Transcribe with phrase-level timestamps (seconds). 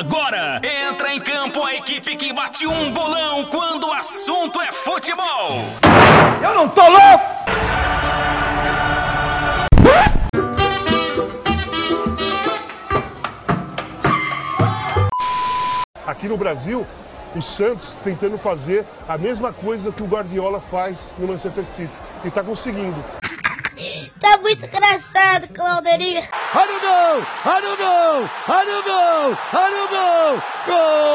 [0.00, 5.62] agora entra em campo a equipe que bate um bolão quando o assunto é futebol.
[6.42, 7.24] Eu não tô louco!
[16.06, 16.86] Aqui no Brasil,
[17.36, 21.92] o Santos tentando fazer a mesma coisa que o Guardiola faz no Manchester City.
[22.24, 23.04] E está conseguindo.
[24.20, 26.20] Tá muito engraçado, Clauderinho.
[26.54, 27.24] Olha o gol!
[27.46, 28.28] Olha o gol!
[28.48, 29.34] Olha o gol!
[29.54, 30.42] Olha o gol!
[30.66, 31.10] Gol!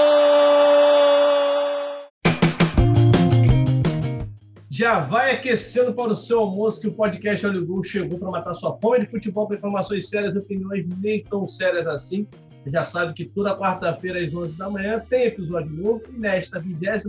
[4.71, 8.55] Já vai aquecendo para o seu almoço que o podcast Olho Gol chegou para matar
[8.55, 12.27] sua fome de futebol com informações sérias e opiniões nem tão sérias assim.
[12.63, 16.59] Você já sabe que toda quarta-feira às 11 da manhã tem episódio novo e nesta
[16.59, 17.05] 23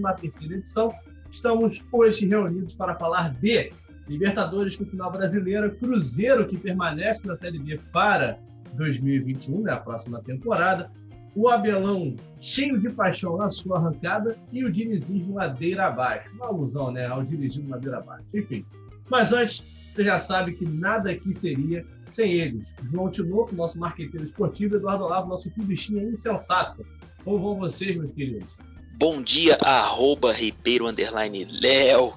[0.53, 0.95] edição
[1.31, 3.73] estamos hoje reunidos para falar de
[4.09, 8.39] Libertadores com final brasileira, Cruzeiro que permanece na Série B para
[8.75, 10.91] 2021, né, a próxima temporada,
[11.35, 16.31] o Abelão cheio de paixão na sua arrancada e o dinizismo ladeira abaixo.
[16.35, 18.25] Uma alusão né, ao dinizismo ladeira abaixo.
[18.33, 18.65] Enfim.
[19.11, 19.63] Mas antes,
[19.95, 22.75] você já sabe que nada aqui seria sem eles.
[22.91, 26.85] João Tinoco, nosso marqueteiro esportivo, Eduardo Olavo, nosso clubistinha insensato.
[27.23, 28.59] Como vão vocês, meus queridos?
[28.99, 32.15] Bom dia, arroba Ribeiro Underline Léo.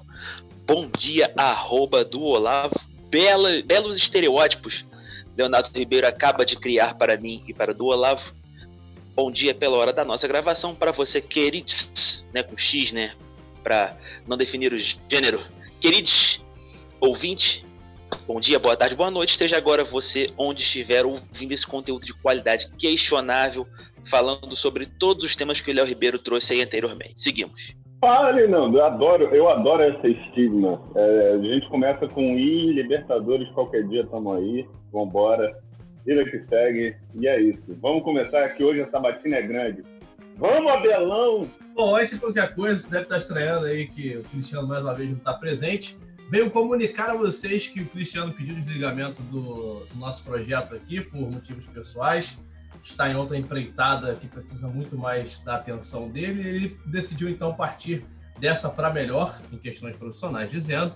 [0.72, 2.78] Bom dia, arroba do Olavo.
[3.10, 4.84] Bela, belos estereótipos
[5.36, 8.32] Leonardo Ribeiro acaba de criar para mim e para do Olavo.
[9.12, 13.16] Bom dia pela hora da nossa gravação para você, queridos, né, com X, né,
[13.64, 13.98] para
[14.28, 15.44] não definir o gênero.
[15.80, 16.40] Queridos
[17.00, 17.66] ouvinte,
[18.24, 19.30] bom dia, boa tarde, boa noite.
[19.30, 23.66] Esteja agora você onde estiver ouvindo esse conteúdo de qualidade questionável,
[24.04, 27.20] falando sobre todos os temas que o Léo Ribeiro trouxe aí anteriormente.
[27.20, 27.74] Seguimos.
[28.00, 28.78] Fala, Leonardo.
[28.78, 30.80] Eu adoro, eu adoro essa estigma.
[30.94, 34.66] É, a gente começa com I, Libertadores, qualquer dia estamos aí.
[34.90, 35.54] Vambora.
[36.06, 36.96] Vida que segue.
[37.14, 37.62] E é isso.
[37.82, 39.82] Vamos começar que hoje essa batina é grande.
[40.38, 41.46] Vamos, Abelão!
[41.74, 44.94] Bom, antes de qualquer coisa, você deve estar estranhando aí que o Cristiano mais uma
[44.94, 45.98] vez não está presente.
[46.30, 51.20] Venho comunicar a vocês que o Cristiano pediu desligamento do, do nosso projeto aqui por
[51.30, 52.38] motivos pessoais
[52.82, 58.04] está em outra empreitada que precisa muito mais da atenção dele, ele decidiu então partir
[58.38, 60.94] dessa para melhor, em questões profissionais, dizendo,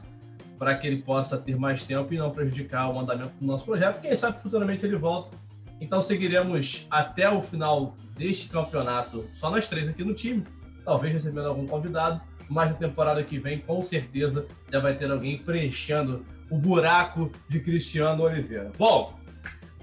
[0.59, 4.01] para que ele possa ter mais tempo e não prejudicar o andamento do nosso projeto.
[4.01, 5.37] Quem sabe futuramente ele volta.
[5.81, 10.47] Então seguiremos até o final deste campeonato, só nós três aqui no time,
[10.85, 15.39] talvez recebendo algum convidado, mas na temporada que vem, com certeza, já vai ter alguém
[15.39, 18.71] preenchendo o buraco de Cristiano Oliveira.
[18.79, 19.19] Bom,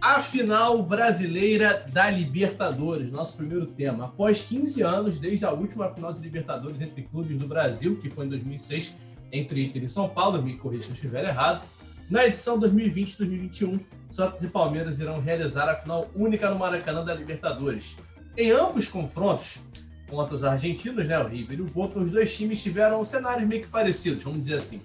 [0.02, 4.06] a final brasileira da Libertadores, nosso primeiro tema.
[4.06, 8.26] Após 15 anos, desde a última final de Libertadores entre clubes do Brasil, que foi
[8.26, 8.96] em 2006,
[9.32, 11.62] entre Inter e São Paulo, me corrija se eu estiver errado,
[12.10, 13.80] na edição 2020-2021,
[14.10, 17.96] Santos e Palmeiras irão realizar a final única no Maracanã da Libertadores.
[18.36, 19.64] Em ambos confrontos,
[20.10, 23.62] contra os argentinos, né, o River e o Boca, os dois times tiveram cenários meio
[23.62, 24.82] que parecidos, vamos dizer assim.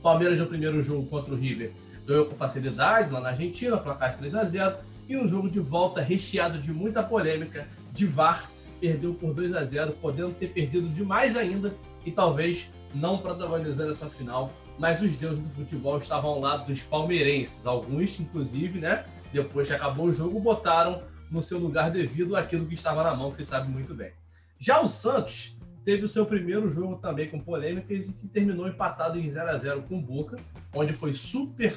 [0.00, 1.72] Palmeiras no primeiro jogo contra o River
[2.06, 4.76] ganhou com facilidade lá na Argentina, placar 3 a 0
[5.08, 8.50] e um jogo de volta recheado de muita polêmica, de VAR,
[8.80, 11.74] perdeu por 2 a 0 podendo ter perdido demais ainda
[12.04, 16.82] e talvez não protagonizando essa final, mas os deuses do futebol estavam ao lado dos
[16.82, 22.66] palmeirenses, alguns inclusive, né, depois que acabou o jogo, botaram no seu lugar devido aquilo
[22.66, 24.12] que estava na mão, que você sabe muito bem.
[24.58, 25.55] Já o Santos
[25.86, 29.56] teve o seu primeiro jogo também com polêmicas e que terminou empatado em 0 a
[29.56, 30.36] 0 com o Boca,
[30.74, 31.72] onde foi super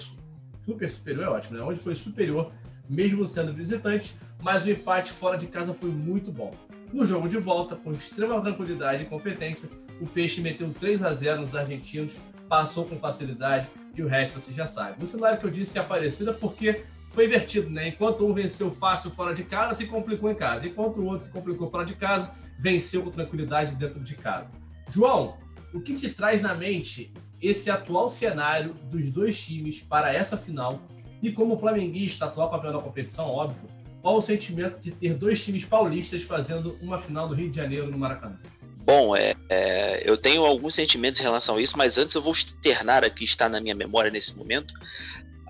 [0.66, 1.64] super superior, é ótimo, né?
[1.64, 2.52] Onde foi superior,
[2.90, 6.52] mesmo sendo visitante, mas o empate fora de casa foi muito bom.
[6.92, 9.70] No jogo de volta, com extrema tranquilidade e competência,
[10.02, 14.52] o Peixe meteu 3 a 0 nos argentinos, passou com facilidade e o resto você
[14.52, 15.00] já sabe.
[15.00, 17.90] No cenário que eu disse que é parecido porque foi invertido, né?
[17.90, 20.68] Enquanto um venceu fácil fora de casa, se complicou em casa.
[20.68, 24.52] Enquanto o outro se complicou fora de casa, venceu com tranquilidade dentro de casa.
[24.90, 25.38] João,
[25.74, 30.82] o que te traz na mente esse atual cenário dos dois times para essa final
[31.22, 33.70] e como flamenguista, atual campeão da competição, óbvio,
[34.02, 37.90] qual o sentimento de ter dois times paulistas fazendo uma final do Rio de Janeiro
[37.90, 38.40] no Maracanã?
[38.78, 42.32] Bom, é, é, eu tenho alguns sentimentos em relação a isso, mas antes eu vou
[42.32, 44.74] externar aqui, está na minha memória nesse momento.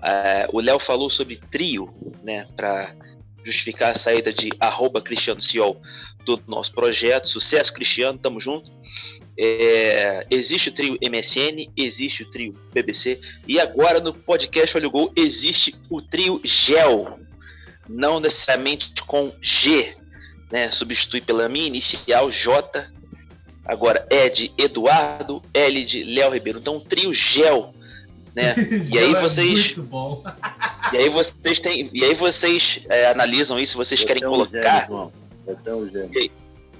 [0.02, 2.94] É, o Léo falou sobre trio, né, para
[3.44, 5.80] justificar a saída de arroba Cristiano Ciol
[6.24, 7.28] do nosso projeto.
[7.28, 8.70] Sucesso, Cristiano, tamo junto.
[9.38, 13.18] É, existe o trio MSN, existe o trio BBC
[13.48, 17.18] e agora no podcast Olho Gol existe o trio GEL,
[17.88, 19.96] não necessariamente com G,
[20.50, 20.70] né?
[20.70, 22.90] Substitui pela minha inicial J,
[23.64, 26.58] agora E de Eduardo, L de Léo Ribeiro.
[26.58, 27.72] Então, o trio GEL,
[28.34, 28.54] né?
[28.92, 29.80] e aí é vocês, é
[30.94, 34.86] e aí vocês têm, e aí vocês é, analisam isso, vocês querem colocar.
[34.90, 35.29] É
[36.14, 36.30] E,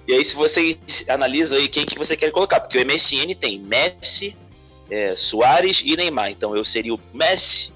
[0.09, 0.79] e aí, se você
[1.09, 4.37] analisa aí quem que você quer colocar, porque o MSN tem Messi,
[4.91, 6.31] é, Soares e Neymar.
[6.31, 7.73] Então eu seria o Messi,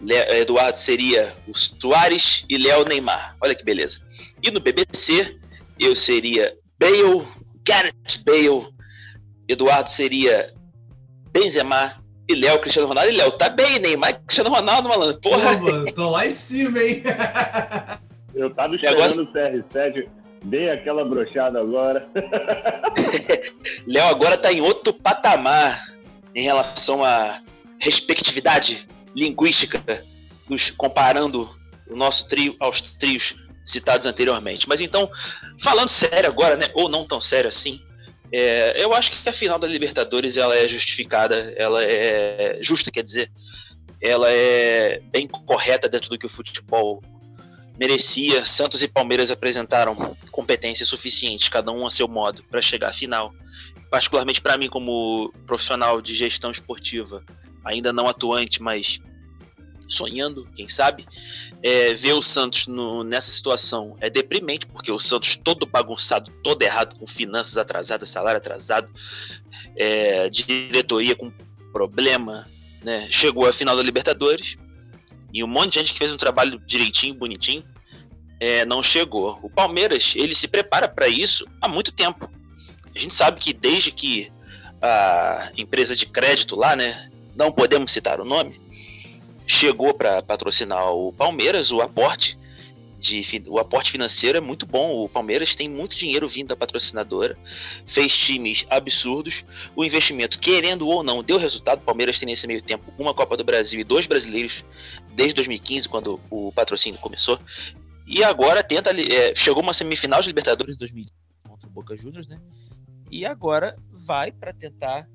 [0.00, 3.36] Le Eduardo seria o Soares e Léo Neymar.
[3.42, 4.00] Olha que beleza.
[4.42, 5.36] E no BBC
[5.78, 7.26] eu seria Bale,
[7.66, 8.68] Gareth Bale,
[9.48, 10.52] Eduardo seria
[11.32, 13.10] Benzema e Léo Cristiano Ronaldo.
[13.10, 15.20] E Léo, tá bem, Neymar Cristiano Ronaldo, malandro.
[15.20, 15.56] Porra.
[15.56, 17.02] Pô, mano, tô lá em cima, hein?
[18.34, 20.08] Eu tava esperando o CR7,
[20.46, 22.08] dei aquela brochada agora.
[23.86, 25.92] Léo agora tá em outro patamar
[26.34, 27.40] em relação à
[27.78, 29.82] respectividade linguística,
[30.48, 31.48] nos comparando
[31.88, 33.34] o nosso trio aos trios
[33.64, 34.68] citados anteriormente.
[34.68, 35.10] Mas então,
[35.60, 37.80] falando sério agora, né, ou não tão sério assim,
[38.32, 43.02] é, eu acho que a final da Libertadores ela é justificada, ela é justa, quer
[43.02, 43.30] dizer,
[44.00, 47.02] ela é bem correta dentro do que o futebol
[47.78, 48.44] merecia.
[48.44, 53.34] Santos e Palmeiras apresentaram competência suficiente, cada um a seu modo, para chegar à final.
[53.90, 57.24] Particularmente para mim, como profissional de gestão esportiva,
[57.64, 58.98] ainda não atuante, mas
[59.88, 61.06] sonhando, quem sabe,
[61.62, 66.62] é, ver o Santos no, nessa situação é deprimente, porque o Santos todo bagunçado, todo
[66.62, 68.92] errado, com finanças atrasadas, salário atrasado,
[69.76, 71.30] é, diretoria com
[71.72, 72.46] problema,
[72.82, 73.06] né?
[73.10, 74.56] Chegou à final da Libertadores
[75.32, 77.64] e um monte de gente que fez um trabalho direitinho, bonitinho,
[78.40, 79.38] é, não chegou.
[79.42, 82.30] O Palmeiras ele se prepara para isso há muito tempo.
[82.94, 84.30] A gente sabe que desde que
[84.80, 88.60] a empresa de crédito lá, né, não podemos citar o nome,
[89.46, 92.38] chegou para patrocinar o Palmeiras, o aporte
[92.98, 95.04] de, o aporte financeiro é muito bom.
[95.04, 97.36] O Palmeiras tem muito dinheiro vindo da patrocinadora,
[97.86, 99.44] fez times absurdos.
[99.74, 101.78] O investimento, querendo ou não, deu resultado.
[101.78, 104.64] O Palmeiras tem nesse meio tempo uma Copa do Brasil e dois brasileiros
[105.14, 107.38] desde 2015, quando o patrocínio começou.
[108.06, 108.90] E agora tenta.
[108.90, 111.16] É, chegou uma semifinal de Libertadores em 2015
[111.48, 112.40] contra o Boca Juniors, né?
[113.10, 113.76] E agora
[114.06, 115.08] vai para tentar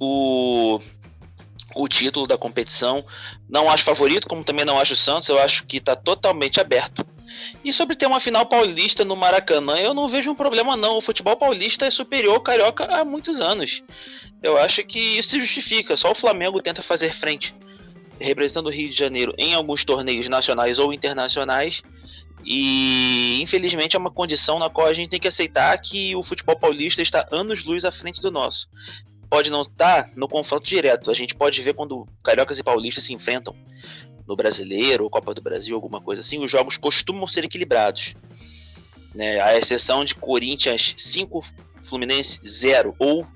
[0.00, 0.80] o
[1.74, 3.04] o título da competição.
[3.48, 7.06] Não acho favorito, como também não acho o Santos, eu acho que está totalmente aberto.
[7.64, 10.96] E sobre ter uma final paulista no Maracanã, eu não vejo um problema não.
[10.96, 13.82] O futebol paulista é superior ao carioca há muitos anos.
[14.42, 15.96] Eu acho que isso se justifica.
[15.96, 17.54] Só o Flamengo tenta fazer frente,
[18.18, 21.82] representando o Rio de Janeiro em alguns torneios nacionais ou internacionais.
[22.44, 26.56] E infelizmente é uma condição na qual a gente tem que aceitar que o futebol
[26.56, 28.68] paulista está anos luz à frente do nosso
[29.30, 31.10] pode não estar no confronto direto.
[31.10, 33.54] A gente pode ver quando cariocas e paulistas se enfrentam
[34.26, 38.14] no Brasileiro, ou Copa do Brasil, alguma coisa assim, os jogos costumam ser equilibrados.
[39.14, 39.40] Né?
[39.40, 41.44] A exceção de Corinthians 5,
[41.82, 43.26] Fluminense 0 ou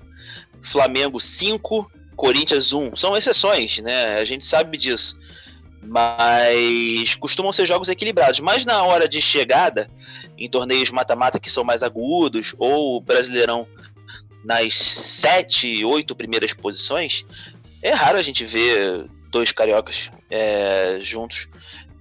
[0.61, 2.95] Flamengo 5, Corinthians 1.
[2.95, 4.19] São exceções, né?
[4.19, 5.17] A gente sabe disso.
[5.81, 8.39] Mas costumam ser jogos equilibrados.
[8.39, 9.89] Mas na hora de chegada,
[10.37, 13.67] em torneios mata-mata que são mais agudos, ou Brasileirão
[14.43, 17.25] nas sete, oito primeiras posições,
[17.81, 21.47] é raro a gente ver dois cariocas é, juntos.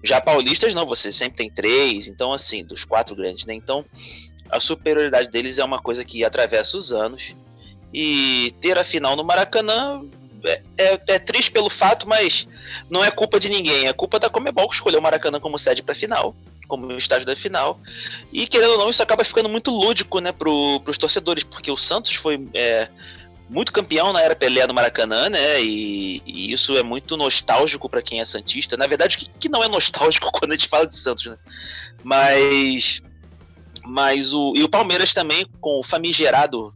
[0.03, 3.55] Já paulistas não, você sempre tem três, então assim, dos quatro grandes, né?
[3.55, 3.85] Então
[4.51, 7.35] a superioridade deles é uma coisa que atravessa os anos.
[7.95, 10.03] E ter a final no Maracanã
[10.45, 12.47] é, é, é, triste pelo fato, mas
[12.91, 13.87] não é culpa de ninguém.
[13.87, 16.35] É culpa da Comebol que escolheu o Maracanã como sede para final
[16.73, 17.79] como o estágio da final.
[18.33, 21.77] E querendo ou não, isso acaba ficando muito lúdico, né, pro, pros torcedores, porque o
[21.77, 22.89] Santos foi é,
[23.51, 25.63] muito campeão na era Pelé no Maracanã, né?
[25.63, 28.75] E, e isso é muito nostálgico para quem é santista.
[28.79, 31.37] Na verdade, que, que não é nostálgico quando a gente fala de Santos, né?
[32.03, 33.03] Mas
[33.85, 36.73] mas o e o Palmeiras também com o famigerado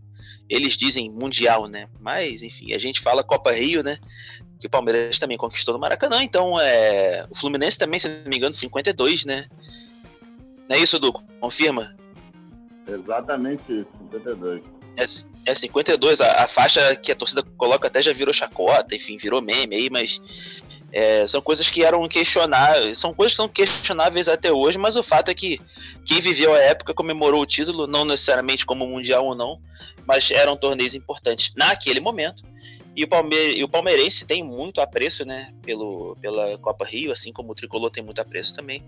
[0.51, 1.89] eles dizem mundial, né?
[1.99, 3.99] Mas enfim, a gente fala Copa Rio, né?
[4.61, 8.37] Que o Palmeiras também conquistou no Maracanã, então é o Fluminense também, se não me
[8.37, 9.47] engano, 52, né?
[10.69, 11.23] Não é isso, Duco?
[11.41, 11.95] Confirma?
[12.87, 14.63] Exatamente isso, 52.
[14.97, 19.17] É, é 52, a, a faixa que a torcida coloca até já virou chacota, enfim,
[19.17, 20.21] virou meme aí, mas
[20.93, 25.03] é, são coisas que eram questionáveis, são coisas que são questionáveis até hoje, mas o
[25.03, 25.61] fato é que
[26.05, 29.61] quem viveu a época comemorou o título, não necessariamente como mundial ou não,
[30.07, 32.43] mas eram torneios importantes naquele momento.
[32.97, 37.31] E o, Palme e o palmeirense tem muito apreço, né, pelo, pela Copa Rio, assim
[37.31, 38.83] como o Tricolor tem muito apreço também.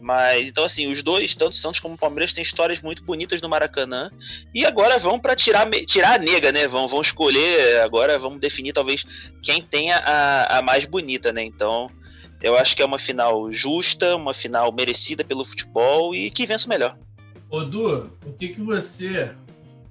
[0.00, 3.50] Mas, então, assim, os dois, tanto Santos como o Palmeiras, têm histórias muito bonitas no
[3.50, 4.10] Maracanã.
[4.54, 6.66] E agora vão para tirar, tirar a nega, né?
[6.66, 9.04] Vão, vão escolher, agora vamos definir talvez
[9.42, 11.44] quem tenha a, a mais bonita, né?
[11.44, 11.90] Então,
[12.40, 16.66] eu acho que é uma final justa, uma final merecida pelo futebol e que vença
[16.66, 16.96] o melhor.
[17.50, 19.34] Ô, Du, o que, que você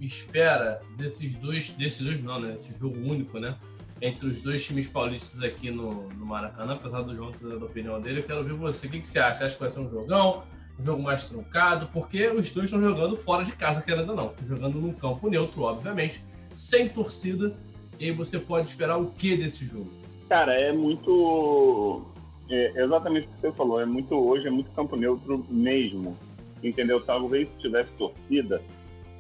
[0.06, 2.56] espera desses dois, desses dois não, né?
[2.56, 3.58] Esse jogo único, né?
[4.02, 7.68] Entre os dois times paulistas aqui no, no Maracanã, apesar do João ter dado a
[7.68, 8.88] opinião dele, eu quero ver você.
[8.88, 9.46] O que, que você acha?
[9.46, 10.44] Acha que vai ser um jogão?
[10.82, 14.34] um jogo mais truncado, porque os dois estão jogando fora de casa, querendo ou não.
[14.48, 16.24] Jogando num campo neutro, obviamente,
[16.56, 17.56] sem torcida.
[18.00, 19.92] E aí você pode esperar o que desse jogo?
[20.28, 22.04] Cara, é muito.
[22.50, 23.80] É exatamente o que você falou.
[23.80, 26.18] É muito hoje, é muito campo neutro mesmo.
[26.64, 27.00] Entendeu?
[27.00, 28.62] Talvez se tivesse torcida,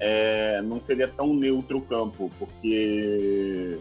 [0.03, 3.77] é, não seria tão neutro o campo, porque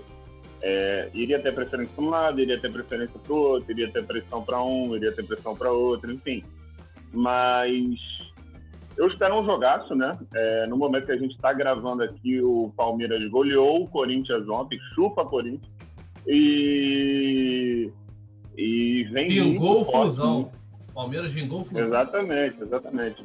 [0.61, 4.05] é, iria ter preferência para um lado, iria ter preferência para o outro, iria ter
[4.05, 6.45] pressão para um, iria ter pressão para outro, enfim.
[7.11, 7.99] Mas
[8.99, 10.19] eu espero um jogaço, né?
[10.35, 14.79] É, no momento que a gente está gravando aqui, o Palmeiras goleou o Corinthians ontem,
[14.95, 15.73] chupa Corinthians.
[16.27, 17.91] E.
[18.59, 19.29] E vem.
[19.31, 20.53] Vingou o Fusão.
[20.91, 21.87] Palmeiras vingou o Fusão.
[21.87, 23.25] Exatamente, exatamente.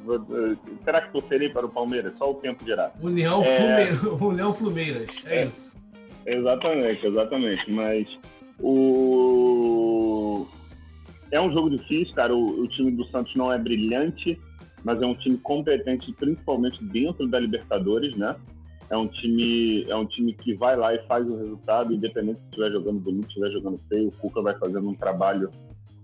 [0.83, 2.17] Será que torcerei para o Palmeiras?
[2.17, 2.91] Só o tempo dirá.
[3.01, 3.85] União, é...
[3.87, 4.17] Flume...
[4.33, 5.77] União Flumeiras, é, é isso.
[6.25, 7.71] Exatamente, exatamente.
[7.71, 8.07] Mas
[8.59, 10.47] o.
[11.31, 12.35] É um jogo difícil, cara.
[12.35, 14.39] O, o time do Santos não é brilhante,
[14.83, 18.35] mas é um time competente, principalmente dentro da Libertadores, né?
[18.89, 22.45] É um time, é um time que vai lá e faz o resultado, independente se
[22.45, 24.09] estiver jogando bonito, estiver jogando feio.
[24.09, 25.49] O Cuca vai fazendo um trabalho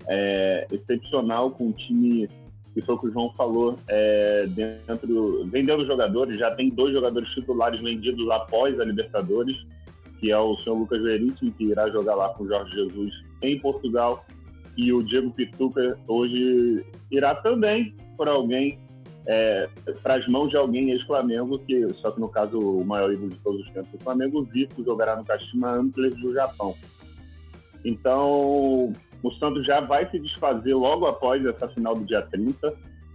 [0.07, 2.27] é, excepcional com um time
[2.73, 7.29] que foi o que o João falou, é, dentro, vendendo jogadores, já tem dois jogadores
[7.31, 9.57] titulares vendidos após a Libertadores,
[10.19, 13.59] que é o senhor Lucas Veríssimo, que irá jogar lá com o Jorge Jesus em
[13.59, 14.25] Portugal,
[14.77, 18.79] e o Diego Pituca hoje irá também por alguém,
[19.27, 19.67] é,
[20.01, 23.39] para as mãos de alguém ex-Flamengo, que, só que no caso o maior ídolo de
[23.39, 26.73] todos os tempos do Flamengo, o Zico, jogará no Kashima Antlers do Japão.
[27.83, 28.93] Então,
[29.23, 32.73] o Santos já vai se desfazer logo após essa final do dia 30.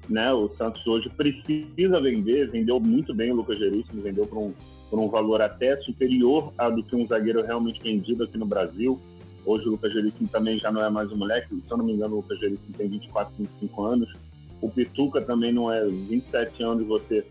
[0.09, 0.33] Né?
[0.33, 4.55] O Santos hoje precisa vender, vendeu muito bem o Lucas Veríssimo, vendeu por um,
[4.89, 9.01] por um valor até superior ao do que um zagueiro realmente vendido aqui no Brasil.
[9.45, 11.93] Hoje o Lucas Veríssimo também já não é mais um moleque, se eu não me
[11.93, 14.13] engano o Lucas Veríssimo tem 24, 25 anos.
[14.61, 17.27] O Pituca também não é 27 anos você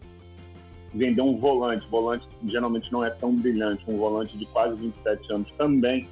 [0.94, 5.52] vender um volante, volante geralmente não é tão brilhante, um volante de quase 27 anos
[5.58, 6.08] também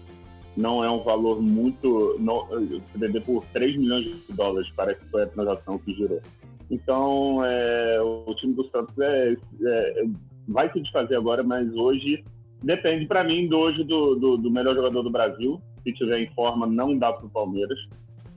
[0.56, 2.16] não é um valor muito.
[2.20, 2.48] Não,
[2.96, 6.22] vender por 3 milhões de dólares, parece que foi a transação que girou.
[6.70, 10.04] Então, é, o time do Santos é, é,
[10.48, 12.24] vai se desfazer agora, mas hoje
[12.62, 15.62] depende para mim do hoje do, do, do, melhor jogador do Brasil.
[15.84, 17.78] Se tiver em forma, não dá para o Palmeiras.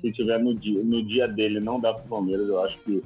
[0.01, 2.49] Se tiver no dia, no dia dele, não dá para o Palmeiras.
[2.49, 3.03] Eu acho que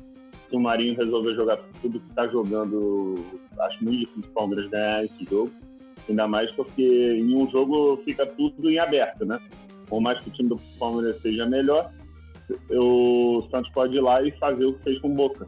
[0.49, 3.25] se o Marinho resolver jogar tudo que está jogando,
[3.61, 5.51] acho muito difícil o Palmeiras ganhar esse jogo.
[6.11, 9.39] Ainda mais porque em um jogo fica tudo em aberto, né?
[9.87, 11.93] Por mais que o time do Palmeiras seja melhor,
[12.71, 15.47] o Santos pode ir lá e fazer o que fez com o Boca.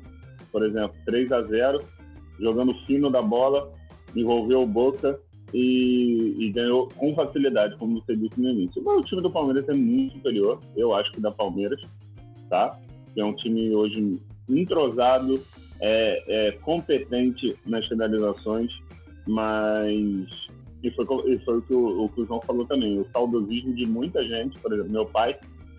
[0.52, 1.84] Por exemplo, 3 a 0
[2.38, 3.72] jogando fino da bola,
[4.14, 5.18] envolveu o Boca
[5.52, 8.82] e, e, ganhou com facilidade, como você disse no início.
[8.84, 11.80] Mas o time do Palmeiras é muito superior, eu acho que da Palmeiras,
[12.48, 12.78] tá?
[13.16, 15.42] É um time hoje entrosado,
[15.80, 18.72] é, é competente nas finalizações,
[19.26, 20.26] mas
[20.82, 23.72] e foi, e foi o, que o, o, que o João falou também, o saudosismo
[23.74, 25.38] de muita gente, por exemplo, meu pai,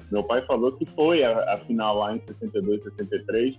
[0.10, 3.56] meu pai falou que foi a, a final lá em 62, 63,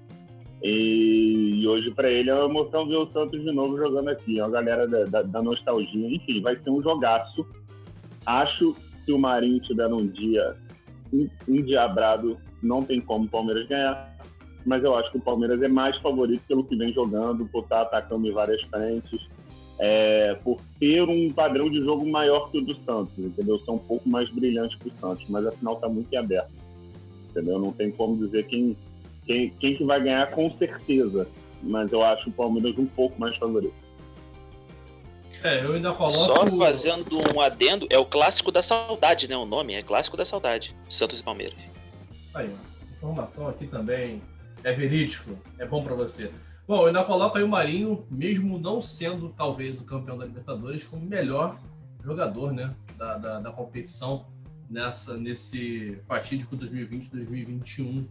[0.62, 4.41] e, e hoje para ele é uma emoção ver o Santos de novo jogando aqui,
[4.41, 7.47] a galera da, da, da, nostalgia, enfim, vai ser um jogaço.
[8.25, 8.75] Acho
[9.05, 10.57] que o Marinho tiver um dia
[11.47, 14.17] endiabrado, não tem como o Palmeiras ganhar,
[14.64, 17.83] mas eu acho que o Palmeiras é mais favorito pelo que vem jogando, por estar
[17.83, 19.21] atacando em várias frentes
[19.78, 23.59] é, por ter um padrão de jogo maior que o do Santos, entendeu?
[23.61, 26.50] São um pouco mais brilhantes que o Santos, mas a final está muito em aberto,
[27.31, 27.59] entendeu?
[27.59, 28.76] Não tem como dizer quem,
[29.26, 31.28] quem, quem que vai ganhar com certeza,
[31.62, 33.75] mas eu acho o Palmeiras um pouco mais favorito.
[35.43, 36.16] É, eu ainda coloco...
[36.16, 39.37] Só fazendo um adendo, é o clássico da saudade, né?
[39.37, 41.59] O nome é clássico da saudade, Santos e Palmeiras.
[42.33, 42.50] Aí,
[42.97, 44.23] informação aqui também
[44.62, 46.31] é verídico, é bom para você.
[46.66, 50.87] Bom, eu ainda coloco aí o Marinho, mesmo não sendo talvez o campeão da Libertadores,
[50.87, 51.59] como melhor
[52.02, 54.26] jogador né, da, da, da competição
[54.71, 58.06] nessa, nesse fatídico 2020-2021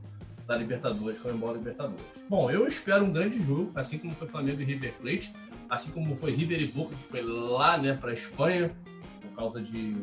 [0.46, 2.24] da Libertadores, com a Libertadores.
[2.30, 5.34] Bom, eu espero um grande jogo, assim como foi Flamengo e River Plate,
[5.68, 8.76] assim como foi River e Boca, que foi lá né, para a Espanha,
[9.20, 9.96] por causa de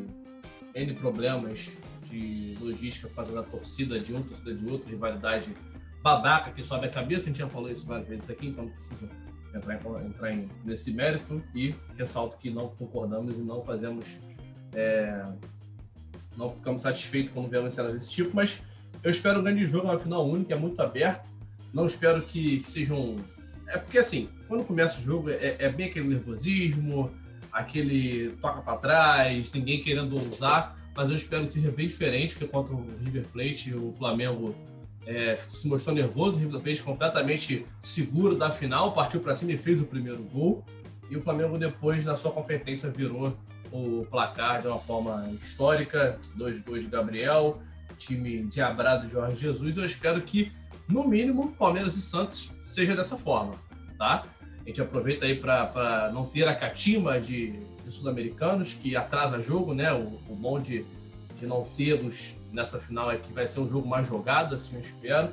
[0.75, 1.77] N problemas
[2.09, 5.55] de logística por causa da torcida de um, torcida de outro, rivalidade
[6.01, 8.71] babaca que sobe a cabeça, a gente já falou isso várias vezes aqui, então não
[8.71, 9.09] preciso
[9.53, 14.19] entrar, entrar em, nesse mérito e ressalto que não concordamos e não fazemos,
[14.73, 15.23] é,
[16.37, 18.61] não ficamos satisfeitos quando vemos cenas desse tipo, mas
[19.03, 21.29] eu espero um grande jogo, uma final única, é muito aberto,
[21.73, 23.17] não espero que, que sejam...
[23.67, 27.09] É porque assim, quando começa o jogo é, é bem aquele nervosismo,
[27.51, 32.47] aquele toca para trás, ninguém querendo ousar, mas eu espero que seja bem diferente, porque
[32.47, 34.53] contra o River Plate o Flamengo
[35.05, 39.57] é, se mostrou nervoso, o River Plate completamente seguro da final, partiu para cima e
[39.57, 40.63] fez o primeiro gol.
[41.09, 43.35] E o Flamengo depois, na sua competência, virou
[43.71, 47.61] o placar de uma forma histórica, dois gols de Gabriel,
[47.97, 49.77] time diabrado de Jorge Jesus.
[49.77, 50.51] Eu espero que,
[50.87, 53.55] no mínimo, Palmeiras e Santos seja dessa forma,
[53.97, 54.23] tá?
[54.63, 57.51] A gente aproveita aí para não ter a catima de,
[57.83, 59.91] de sul-americanos, que atrasa jogo, né?
[59.93, 60.59] O, o bom
[61.41, 64.79] de, não tê-los nessa final é que vai ser um jogo mais jogado, assim eu
[64.79, 65.29] espero.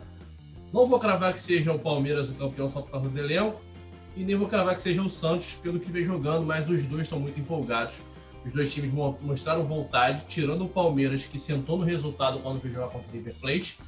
[0.72, 3.62] Não vou cravar que seja o Palmeiras o campeão só por causa do elenco,
[4.16, 7.02] e nem vou cravar que seja o Santos pelo que vem jogando, mas os dois
[7.02, 8.02] estão muito empolgados.
[8.44, 12.88] Os dois times mostraram vontade, tirando o Palmeiras, que sentou no resultado quando veio jogar
[12.88, 13.78] contra o River Plate.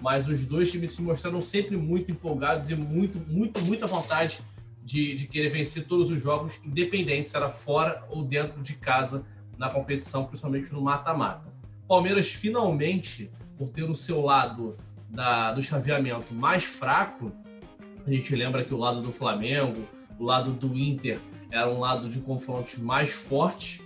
[0.00, 4.40] Mas os dois times se mostraram sempre muito empolgados e muito, muito, muita vontade
[4.82, 9.24] de, de querer vencer todos os jogos, independente se era fora ou dentro de casa
[9.58, 11.53] na competição, principalmente no mata-mata.
[11.94, 14.76] Palmeiras finalmente, por ter o seu lado
[15.08, 17.30] da, do chaveamento mais fraco,
[18.04, 19.86] a gente lembra que o lado do Flamengo,
[20.18, 21.20] o lado do Inter
[21.52, 23.80] era um lado de confrontos mais fortes,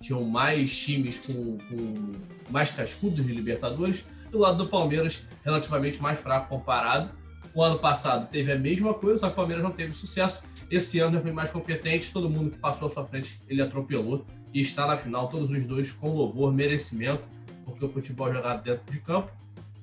[0.00, 2.12] tinham mais times com, com
[2.50, 7.12] mais cascudos de Libertadores, e o lado do Palmeiras relativamente mais fraco comparado.
[7.54, 10.42] O ano passado teve a mesma coisa, só que o Palmeiras não teve sucesso.
[10.68, 14.26] Esse ano já foi mais competente, todo mundo que passou à sua frente ele atropelou
[14.52, 17.28] e está na final, todos os dois com louvor, merecimento,
[17.64, 19.30] porque o futebol é jogado dentro de campo.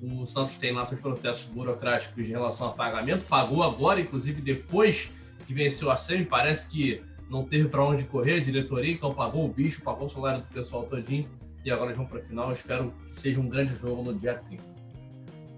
[0.00, 5.12] O Santos tem lá seus processos burocráticos em relação a pagamento, pagou agora, inclusive depois
[5.46, 9.44] que venceu a SEMI, parece que não teve para onde correr a diretoria, então pagou
[9.44, 11.28] o bicho, pagou o salário do pessoal todinho
[11.64, 12.46] e agora vão para a final.
[12.46, 14.62] Eu espero que seja um grande jogo no dia 30.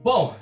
[0.02, 0.36] Bom,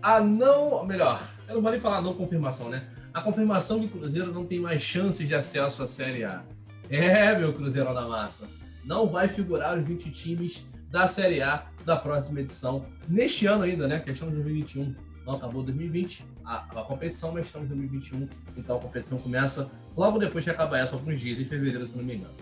[0.00, 0.84] a não.
[0.86, 2.88] Melhor, eu não vou nem falar não confirmação, né?
[3.12, 6.42] A confirmação que o Cruzeiro não tem mais chances de acesso à Série A.
[6.88, 8.48] É, meu Cruzeiro da Massa.
[8.88, 12.86] Não vai figurar os 20 times da Série A da próxima edição.
[13.06, 14.00] Neste ano ainda, né?
[14.00, 14.94] Questão de 2021.
[15.26, 18.26] Não acabou 2020 a, a, competição, mas estamos em 2021.
[18.56, 22.02] Então a competição começa logo depois que acabar essa, alguns dias, em fevereiro, se não
[22.02, 22.32] me engano.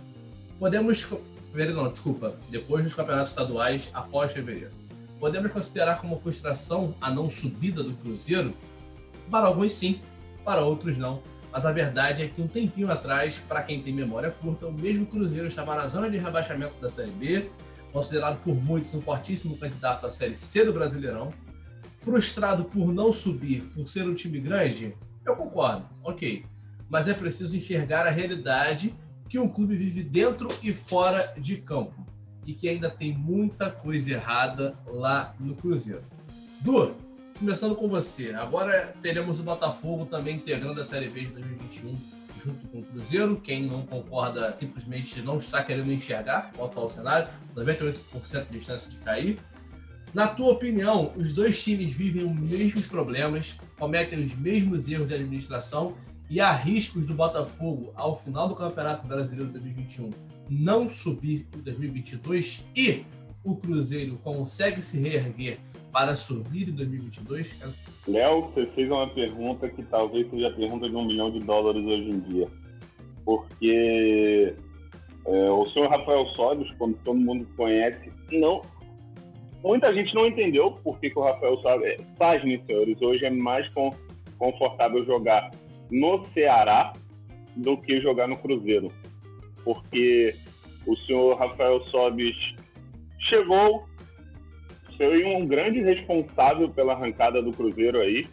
[0.57, 1.03] Podemos.
[1.47, 2.37] Fevereiro não, desculpa.
[2.49, 4.71] Depois dos campeonatos estaduais, após fevereiro.
[5.19, 8.55] Podemos considerar como frustração a não subida do Cruzeiro?
[9.29, 10.01] Para alguns sim,
[10.45, 11.21] para outros não.
[11.57, 15.07] Mas a verdade é que um tempinho atrás, para quem tem memória curta, o mesmo
[15.07, 17.51] Cruzeiro estava na zona de rebaixamento da Série B,
[17.91, 21.33] considerado por muitos um fortíssimo candidato à Série C do Brasileirão.
[21.99, 24.95] Frustrado por não subir, por ser um time grande?
[25.25, 26.45] Eu concordo, ok.
[26.91, 28.95] Mas é preciso enxergar a realidade
[29.27, 32.07] que um clube vive dentro e fora de campo
[32.45, 36.05] e que ainda tem muita coisa errada lá no Cruzeiro.
[36.61, 36.95] Du,
[37.37, 38.33] começando com você.
[38.35, 41.97] Agora teremos o Botafogo também integrando a Série B de 2021
[42.43, 43.41] junto com o Cruzeiro.
[43.43, 47.29] Quem não concorda simplesmente não está querendo enxergar o atual cenário.
[47.55, 49.39] 98% de chance de cair.
[50.15, 55.15] Na tua opinião, os dois times vivem os mesmos problemas, cometem os mesmos erros de
[55.15, 55.95] administração
[56.31, 60.11] e há riscos do Botafogo, ao final do Campeonato Brasileiro de 2021,
[60.49, 63.05] não subir em 2022 e
[63.45, 65.61] o Cruzeiro consegue se reerguer
[65.97, 67.59] para subir em 2022?
[68.07, 71.83] Léo, você fez uma pergunta que talvez seja a pergunta de um milhão de dólares
[71.83, 72.49] hoje em dia.
[73.25, 74.55] Porque
[75.25, 78.61] é, o senhor Rafael Sobis, como todo mundo conhece, não.
[79.65, 81.99] Muita gente não entendeu por que, o Rafael Sobis.
[82.19, 83.91] Pasmem, senhores, hoje é mais com,
[84.39, 85.51] confortável jogar
[85.91, 86.93] no Ceará
[87.57, 88.93] do que jogar no Cruzeiro.
[89.65, 90.37] Porque
[90.87, 92.37] o senhor Rafael Sobis
[93.19, 93.89] chegou,
[94.97, 98.27] foi um grande responsável pela arrancada do Cruzeiro aí.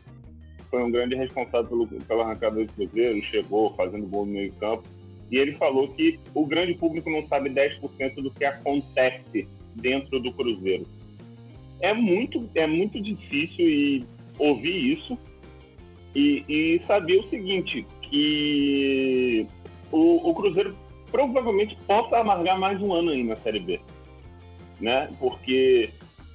[0.70, 4.84] Foi um grande responsável pelo, pela arrancada do Cruzeiro, chegou fazendo gol no meio campo.
[5.32, 10.32] E ele falou que o grande público não sabe 10% do que acontece dentro do
[10.32, 10.86] Cruzeiro.
[11.80, 14.06] É muito, é muito difícil e
[14.38, 15.18] ouvir isso
[16.16, 19.48] e, e saber o seguinte, que
[19.92, 20.76] o, o, Cruzeiro
[21.12, 23.80] provavelmente possa amargar mais um ano aí na Série B,
[24.80, 25.10] né?
[25.20, 25.90] Porque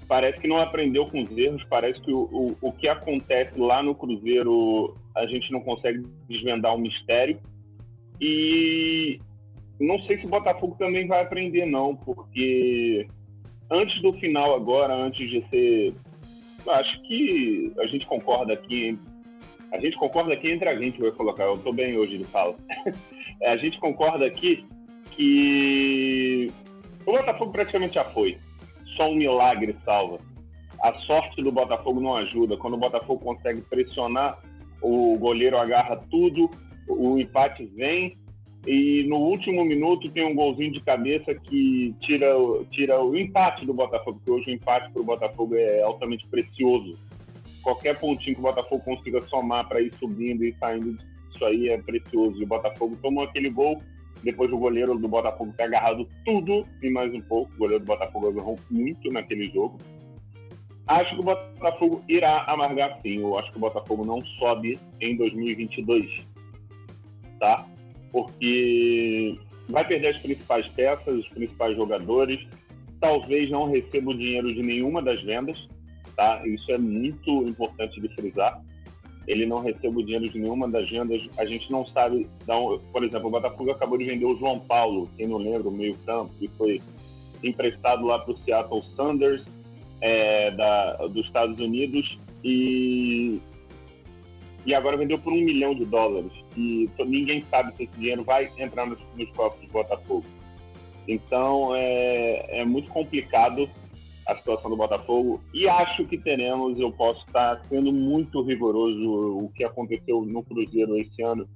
[0.08, 3.82] parece que não aprendeu com os erros, parece que o, o, o que acontece lá
[3.82, 7.38] no Cruzeiro a gente não consegue desvendar o mistério
[8.20, 9.20] e
[9.78, 13.06] não sei se o Botafogo também vai aprender não, porque
[13.70, 15.94] antes do final agora, antes de ser
[16.66, 18.98] acho que a gente concorda aqui
[19.72, 22.56] a gente concorda aqui entre a gente, vou colocar, eu estou bem hoje, ele fala.
[23.44, 24.64] a gente concorda aqui
[25.10, 26.50] que
[27.04, 28.38] o Botafogo praticamente já foi.
[28.98, 30.18] Só um milagre salva.
[30.82, 32.56] A sorte do Botafogo não ajuda.
[32.56, 34.42] Quando o Botafogo consegue pressionar,
[34.82, 36.50] o goleiro agarra tudo,
[36.88, 38.16] o empate vem
[38.66, 42.34] e no último minuto tem um golzinho de cabeça que tira,
[42.70, 46.98] tira o empate do Botafogo, porque hoje o empate para o Botafogo é altamente precioso.
[47.62, 50.98] Qualquer pontinho que o Botafogo consiga somar para ir subindo e saindo
[51.30, 52.40] disso aí é precioso.
[52.40, 53.80] E o Botafogo tomou aquele gol,
[54.22, 57.52] depois o goleiro do Botafogo ter agarrado tudo e mais um pouco.
[57.54, 59.78] O goleiro do Botafogo agarrou muito naquele jogo.
[60.86, 63.20] Acho que o Botafogo irá amargar sim.
[63.20, 66.24] Eu acho que o Botafogo não sobe em 2022,
[67.38, 67.66] tá?
[68.12, 72.46] porque vai perder as principais peças, os principais jogadores,
[73.00, 75.68] talvez não receba o dinheiro de nenhuma das vendas,
[76.16, 76.42] tá?
[76.46, 78.60] Isso é muito importante de frisar.
[79.28, 81.20] Ele não recebe o dinheiro de nenhuma das vendas.
[81.36, 82.26] A gente não sabe,
[82.92, 86.32] por exemplo, o Botafogo acabou de vender o João Paulo, quem não lembra, o meio-campo,
[86.38, 86.80] que foi
[87.44, 89.44] emprestado lá para o Seattle Sanders
[90.00, 93.38] é, da, dos Estados Unidos e
[94.66, 96.32] e agora vendeu por um milhão de dólares.
[96.56, 100.24] E ninguém sabe se esse dinheiro vai entrar nos, nos cofres do Botafogo.
[101.06, 103.68] Então é, é muito complicado
[104.28, 109.00] a situação do Botafogo e acho que teremos, eu posso estar sendo muito rigoroso,
[109.38, 111.48] o que aconteceu no Cruzeiro esse ano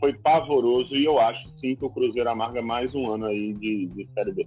[0.00, 3.86] foi pavoroso e eu acho sim que o Cruzeiro amarga mais um ano aí de,
[3.86, 4.46] de Série B.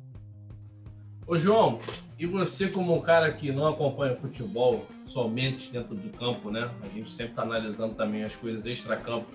[1.25, 1.79] Ô João,
[2.17, 6.69] e você, como um cara que não acompanha futebol somente dentro do campo, né?
[6.81, 9.27] A gente sempre está analisando também as coisas extra-campo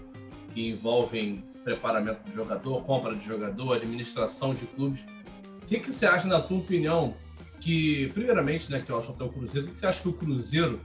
[0.52, 5.00] que envolvem preparamento do jogador, compra de jogador, administração de clubes.
[5.62, 7.14] O que, que você acha, na tua opinião,
[7.60, 10.12] que, primeiramente, né, que eu acho até o Cruzeiro, o que você acha que o
[10.12, 10.80] Cruzeiro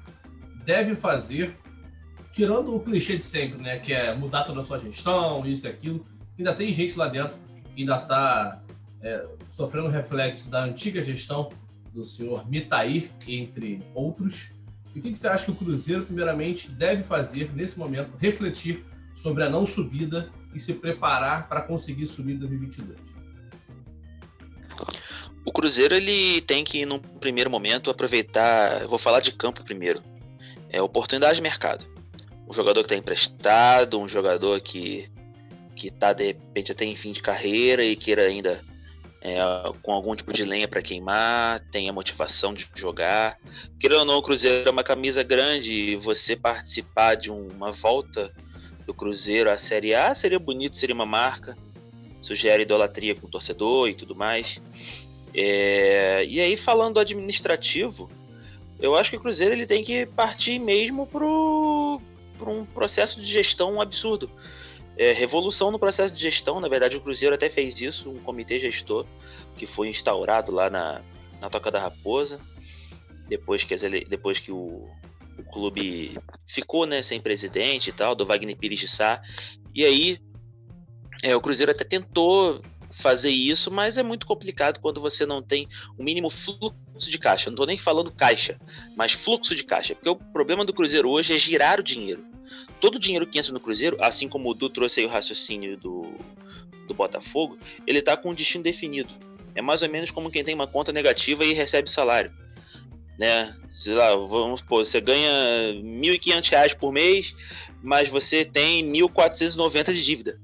[0.65, 1.58] deve fazer,
[2.32, 3.79] tirando o clichê de sempre, né?
[3.79, 6.05] Que é mudar toda a sua gestão, isso e aquilo.
[6.38, 7.38] Ainda tem gente lá dentro
[7.75, 8.62] que ainda está
[9.01, 11.49] é, sofrendo reflexo da antiga gestão
[11.93, 14.51] do senhor Mitair, entre outros.
[14.95, 18.15] E o que, você acha que o Cruzeiro, primeiramente, deve fazer nesse momento?
[18.17, 23.09] Refletir sobre a não subida e se preparar para conseguir subir em 2022?
[25.49, 28.85] O Cruzeiro ele tem que, no primeiro momento, aproveitar.
[28.85, 29.99] Vou falar de campo primeiro.
[30.69, 31.88] É oportunidade de mercado.
[32.47, 35.09] Um jogador que está emprestado, um jogador que
[35.75, 38.62] que está de repente até em fim de carreira e queira ainda
[39.21, 39.39] é,
[39.81, 43.39] com algum tipo de lenha para queimar, tem a motivação de jogar.
[43.79, 48.31] Querendo ou não, o Cruzeiro é uma camisa grande e você participar de uma volta
[48.85, 51.57] do Cruzeiro à Série A seria bonito, seria uma marca.
[52.21, 54.62] Sugere idolatria com o torcedor e tudo mais.
[55.34, 58.10] É, e aí, falando do administrativo,
[58.80, 63.82] eu acho que o Cruzeiro ele tem que partir mesmo para um processo de gestão
[63.82, 64.32] absurdo
[65.00, 66.60] é, revolução no processo de gestão.
[66.60, 69.06] Na verdade, o Cruzeiro até fez isso, um comitê gestor
[69.56, 71.02] que foi instaurado lá na,
[71.39, 72.38] na Toca da Raposa,
[73.30, 74.89] depois que, as depois que o,
[75.38, 79.22] o clube ficou né, sem presidente e tal, do Wagner Pires de Sá.
[79.74, 80.20] E aí,
[81.24, 82.62] é, o Cruzeiro até tentou
[83.01, 86.75] fazer isso, mas é muito complicado quando você não tem o mínimo fluxo
[87.09, 87.49] de caixa.
[87.49, 88.59] Não estou nem falando caixa,
[88.95, 89.95] mas fluxo de caixa.
[89.95, 92.29] Porque o problema do Cruzeiro hoje é girar o dinheiro
[92.79, 95.77] todo o dinheiro que entra no Cruzeiro, assim como o Du trouxe aí o raciocínio
[95.77, 96.13] do,
[96.88, 99.13] do Botafogo, ele tá com um destino definido.
[99.55, 102.31] É mais ou menos como quem tem uma conta negativa e recebe salário.
[103.17, 103.53] Né?
[103.69, 105.29] Sei lá, vamos supor, você ganha
[105.73, 107.35] R$ 1.500 por mês,
[107.83, 110.39] mas você tem R$ 1.490 de dívida.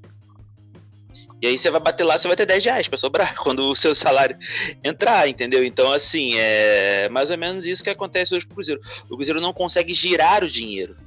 [1.45, 3.75] E aí você vai bater lá, você vai ter 10 reais para sobrar quando o
[3.75, 4.35] seu salário
[4.83, 5.63] entrar, entendeu?
[5.63, 8.81] Então, assim, é mais ou menos isso que acontece hoje com o Cruzeiro.
[9.07, 10.97] O Cruzeiro não consegue girar o dinheiro.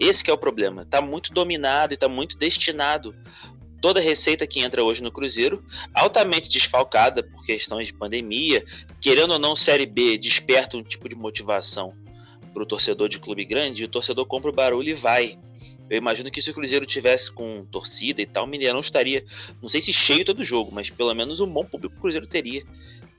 [0.00, 0.82] Esse é o problema.
[0.82, 3.14] Está muito dominado e está muito destinado
[3.82, 8.64] toda a receita que entra hoje no Cruzeiro, altamente desfalcada por questões de pandemia,
[8.98, 11.92] querendo ou não, Série B desperta um tipo de motivação
[12.54, 15.38] para o torcedor de clube grande, e o torcedor compra o barulho e vai.
[15.88, 19.24] Eu imagino que se o Cruzeiro tivesse com torcida e tal, o Mineirão estaria,
[19.60, 22.62] não sei se cheio todo jogo, mas pelo menos um bom público o Cruzeiro teria.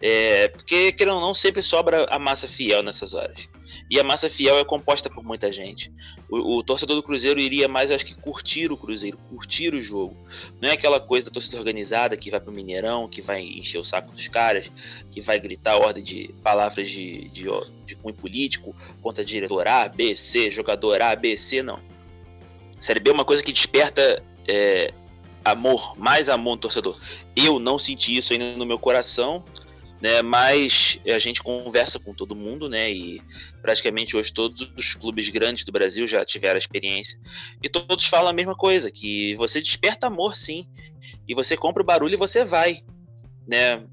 [0.01, 3.47] É, porque, querendo ou não, sempre sobra a massa fiel nessas horas.
[3.89, 5.91] E a massa fiel é composta por muita gente.
[6.29, 10.17] O, o, torcedor do Cruzeiro iria mais, acho que, curtir o Cruzeiro, curtir o jogo.
[10.61, 13.83] Não é aquela coisa da torcida organizada que vai pro Mineirão, que vai encher o
[13.83, 14.69] saco dos caras,
[15.11, 17.45] que vai gritar ordem de palavras de, de,
[17.85, 21.79] de cunho político contra diretor A, B, C, jogador A, B, C, não.
[22.79, 24.93] Série B é uma coisa que desperta é,
[25.43, 26.99] amor, mais amor no torcedor.
[27.35, 29.43] Eu não senti isso ainda no meu coração
[30.01, 30.21] né?
[30.21, 32.91] Mas a gente conversa com todo mundo, né?
[32.91, 33.21] E
[33.61, 37.19] praticamente hoje todos os clubes grandes do Brasil já tiveram a experiência
[37.63, 40.67] e todos falam a mesma coisa, que você desperta amor, sim,
[41.27, 42.83] e você compra o barulho e você vai,
[43.47, 43.83] né?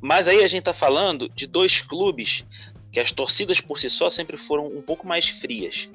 [0.00, 2.44] Mas aí a gente tá falando de dois clubes
[2.90, 5.88] que as torcidas por si só sempre foram um pouco mais frias.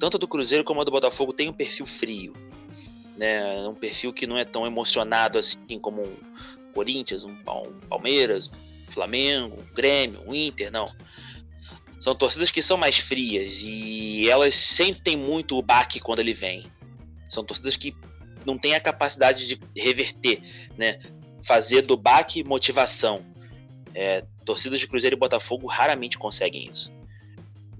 [0.00, 2.32] Tanto do Cruzeiro como a do Botafogo tem um perfil frio.
[3.18, 3.68] né?
[3.68, 6.16] Um perfil que não é tão emocionado assim como um
[6.72, 7.36] Corinthians, um
[7.88, 8.50] Palmeiras,
[8.88, 10.90] um Flamengo, um Grêmio, um Inter, não.
[12.00, 16.64] São torcidas que são mais frias e elas sentem muito o baque quando ele vem.
[17.28, 17.94] São torcidas que
[18.46, 20.40] não têm a capacidade de reverter,
[20.78, 20.98] né?
[21.44, 23.22] Fazer do baque motivação.
[23.94, 26.90] É, torcidas de Cruzeiro e Botafogo raramente conseguem isso.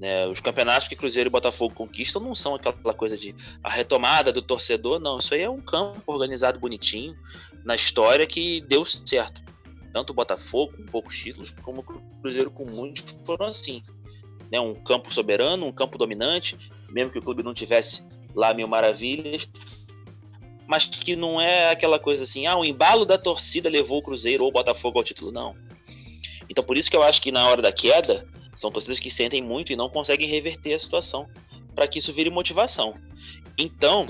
[0.00, 0.26] Né?
[0.26, 4.40] Os campeonatos que Cruzeiro e Botafogo conquistam não são aquela coisa de a retomada do
[4.40, 5.18] torcedor, não.
[5.18, 7.14] Isso aí é um campo organizado bonitinho
[7.62, 9.42] na história que deu certo.
[9.92, 13.82] Tanto o Botafogo com poucos títulos, como o Cruzeiro com muitos foram assim.
[14.50, 14.58] Né?
[14.58, 16.56] Um campo soberano, um campo dominante,
[16.88, 18.02] mesmo que o clube não tivesse
[18.34, 19.46] lá mil maravilhas,
[20.66, 24.44] mas que não é aquela coisa assim, ah, o embalo da torcida levou o Cruzeiro
[24.44, 25.54] ou o Botafogo ao título, não.
[26.48, 28.26] Então por isso que eu acho que na hora da queda,
[28.60, 31.26] são torcidas que sentem muito e não conseguem reverter a situação
[31.74, 32.94] para que isso vire motivação.
[33.56, 34.06] Então,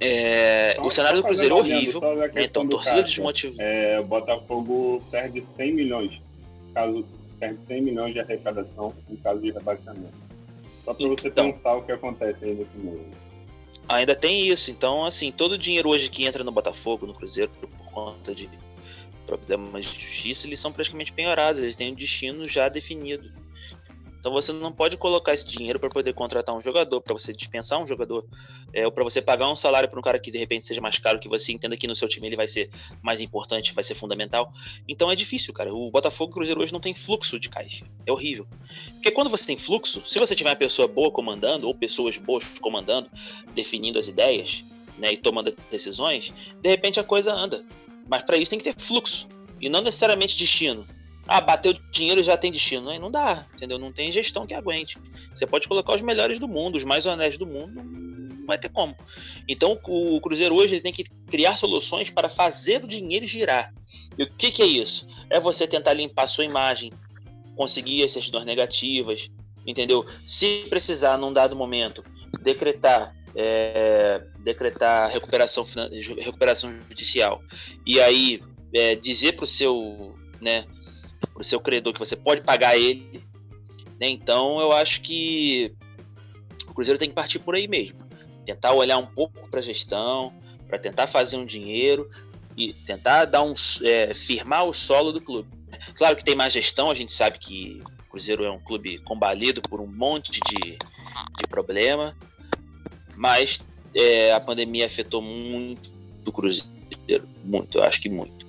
[0.00, 2.00] é, o cenário do Cruzeiro é horrível.
[2.00, 2.30] Né?
[2.36, 3.62] Então, torcida desmotivada.
[3.62, 6.20] É, o Botafogo perde 100 milhões.
[6.72, 7.04] Caso
[7.38, 10.24] perde 100 milhões de arrecadação em caso de rebaixamento.
[10.84, 13.04] Só para você então, pensar o que acontece aí nesse mundo.
[13.88, 14.70] Ainda tem isso.
[14.70, 18.48] Então, assim, todo o dinheiro hoje que entra no Botafogo, no Cruzeiro, por conta de
[19.24, 23.32] problemas de justiça, eles são praticamente penhorados, eles têm um destino já definido.
[24.24, 27.78] Então você não pode colocar esse dinheiro para poder contratar um jogador, para você dispensar
[27.78, 28.24] um jogador,
[28.72, 30.98] é, ou para você pagar um salário para um cara que de repente seja mais
[30.98, 32.70] caro, que você entenda que no seu time ele vai ser
[33.02, 34.50] mais importante, vai ser fundamental.
[34.88, 35.74] Então é difícil, cara.
[35.74, 37.84] O Botafogo e Cruzeiro hoje não tem fluxo de caixa.
[38.06, 38.46] É horrível.
[38.94, 42.44] Porque quando você tem fluxo, se você tiver uma pessoa boa comandando, ou pessoas boas
[42.60, 43.10] comandando,
[43.54, 44.64] definindo as ideias,
[44.96, 46.32] né, e tomando decisões,
[46.62, 47.62] de repente a coisa anda.
[48.08, 49.28] Mas para isso tem que ter fluxo
[49.60, 50.86] e não necessariamente destino.
[51.26, 52.90] Ah, bateu dinheiro já tem destino.
[52.90, 53.78] Aí não dá, entendeu?
[53.78, 54.98] Não tem gestão que aguente.
[55.34, 58.68] Você pode colocar os melhores do mundo, os mais honestos do mundo, não vai ter
[58.68, 58.94] como.
[59.48, 63.72] Então o Cruzeiro hoje tem que criar soluções para fazer o dinheiro girar.
[64.18, 65.06] E o que, que é isso?
[65.30, 66.92] É você tentar limpar sua imagem,
[67.56, 69.30] conseguir as certidões negativas,
[69.66, 70.04] entendeu?
[70.26, 72.04] Se precisar, num dado momento,
[72.42, 75.66] decretar é, decretar recuperação,
[76.18, 77.42] recuperação judicial
[77.86, 78.42] e aí
[78.72, 80.64] é, dizer para o seu, né,
[81.32, 83.24] pro seu credor que você pode pagar ele,
[84.00, 85.74] né, então eu acho que
[86.68, 87.98] o Cruzeiro tem que partir por aí mesmo,
[88.44, 90.32] tentar olhar um pouco para a gestão,
[90.66, 92.08] para tentar fazer um dinheiro
[92.56, 95.48] e tentar dar um é, firmar o solo do clube.
[95.94, 99.60] Claro que tem mais gestão, a gente sabe que o Cruzeiro é um clube combalido
[99.60, 102.16] por um monte de, de problema,
[103.16, 103.60] mas
[103.94, 105.90] é, a pandemia afetou muito
[106.24, 108.46] do Cruzeiro, muito, eu acho que muito.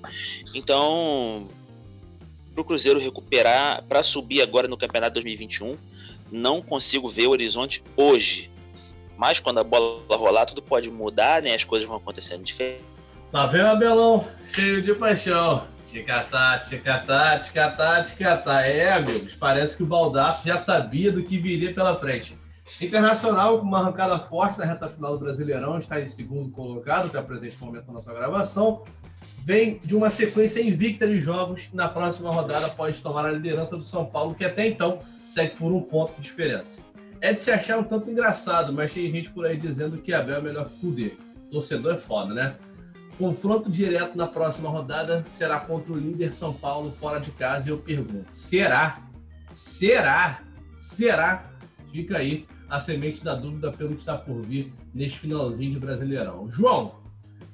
[0.53, 1.47] Então,
[2.53, 5.75] para o Cruzeiro recuperar, para subir agora no Campeonato 2021,
[6.31, 8.49] não consigo ver o horizonte hoje.
[9.17, 11.53] Mas quando a bola rolar, tudo pode mudar, né?
[11.53, 12.83] As coisas vão acontecendo diferente.
[13.31, 14.27] Tá vendo, Abelão?
[14.45, 15.67] Cheio de paixão.
[15.85, 18.65] Ticatá, ticatá, ticatá, ticatá.
[18.65, 22.37] É, amigos, parece que o Baldaço já sabia do que viria pela frente.
[22.81, 27.19] Internacional, com uma arrancada forte na reta final do Brasileirão, está em segundo colocado, até
[27.19, 28.83] o presente momento da nossa gravação.
[29.45, 33.83] Vem de uma sequência invicta de jogos na próxima rodada pode tomar a liderança do
[33.83, 34.99] São Paulo, que até então
[35.29, 36.81] segue por um ponto de diferença.
[37.21, 40.37] É de se achar um tanto engraçado, mas tem gente por aí dizendo que Abel
[40.37, 41.13] é melhor que Kudê.
[41.51, 42.55] Torcedor é foda, né?
[43.17, 47.71] Confronto direto na próxima rodada será contra o líder São Paulo fora de casa e
[47.71, 49.01] eu pergunto: será?
[49.49, 50.41] Será?
[50.75, 51.51] Será?
[51.91, 56.49] Fica aí a semente da dúvida pelo que está por vir neste finalzinho de Brasileirão.
[56.49, 56.95] João,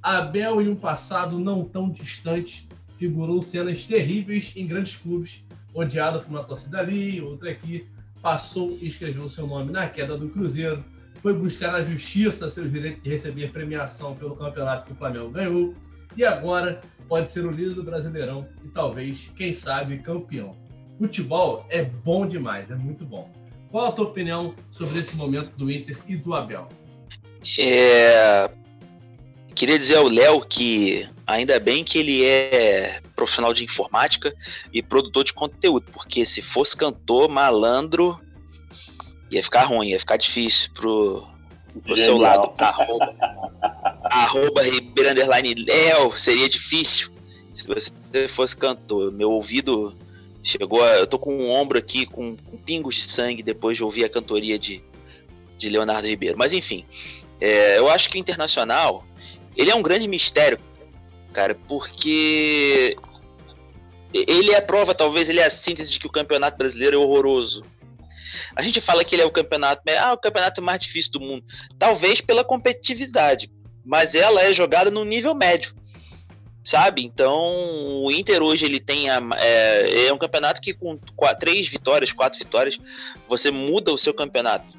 [0.02, 5.44] Abel, em um passado não tão distante, figurou cenas terríveis em grandes clubes,
[5.74, 7.88] odiado por uma torcida ali, outra aqui,
[8.22, 10.84] passou e escreveu seu nome na queda do Cruzeiro,
[11.22, 15.76] foi buscar na justiça seu direito de receber premiação pelo campeonato que o Flamengo ganhou,
[16.16, 20.56] e agora pode ser o líder do Brasileirão e talvez, quem sabe, campeão.
[20.98, 23.32] Futebol é bom demais, é muito bom.
[23.72, 26.68] Qual a tua opinião sobre esse momento do Inter e do Abel?
[27.58, 28.50] É...
[29.56, 34.34] Queria dizer ao Léo que ainda bem que ele é profissional de informática
[34.74, 38.20] e produtor de conteúdo, porque se fosse cantor, malandro,
[39.30, 41.24] ia ficar ruim, ia ficar difícil pro,
[41.84, 42.52] pro seu lado.
[42.58, 43.16] Arroba,
[44.04, 47.12] arroba Ribeiro Underline Léo, seria difícil
[47.54, 49.12] se você fosse cantor.
[49.12, 49.96] Meu ouvido
[50.44, 53.84] Chegou a, Eu tô com um ombro aqui com, com, pingos de sangue depois de
[53.84, 54.84] ouvir a cantoria de,
[55.58, 56.38] de Leonardo Ribeiro.
[56.38, 56.86] Mas enfim,
[57.40, 59.06] é, eu acho que o Internacional
[59.56, 60.60] ele é um grande mistério,
[61.34, 62.96] cara, porque
[64.14, 67.00] ele é a prova, talvez, ele é a síntese de que o campeonato brasileiro é
[67.00, 67.64] horroroso.
[68.56, 71.44] A gente fala que ele é o campeonato, ah, o campeonato mais difícil do mundo.
[71.80, 73.50] Talvez pela competitividade,
[73.86, 75.74] mas ela é jogada no nível médio,
[76.64, 77.04] sabe?
[77.04, 81.68] Então o Inter hoje ele tem a, é, é um campeonato que com quatro, três
[81.68, 82.80] vitórias, quatro vitórias,
[83.28, 84.78] você muda o seu campeonato